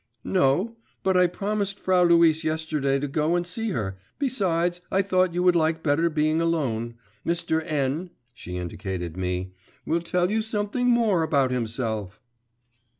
'No; 0.23 0.77
but 1.03 1.15
I 1.15 1.27
promised 1.27 1.79
Frau 1.79 2.01
Luise 2.03 2.43
yesterday 2.43 2.97
to 2.97 3.07
go 3.07 3.35
and 3.35 3.45
see 3.45 3.69
her; 3.69 3.99
besides, 4.17 4.81
I 4.91 5.03
thought 5.03 5.35
you 5.35 5.43
would 5.43 5.55
like 5.55 5.83
better 5.83 6.09
being 6.09 6.41
alone. 6.41 6.95
Mr. 7.23 7.63
N. 7.63 8.09
(she 8.33 8.57
indicated 8.57 9.15
me) 9.15 9.53
will 9.85 10.01
tell 10.01 10.31
you 10.31 10.41
something 10.41 10.87
more 10.89 11.21
about 11.21 11.51
himself. 11.51 12.19